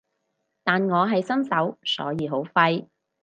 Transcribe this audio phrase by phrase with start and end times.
[0.63, 2.87] 但我係新手所以好廢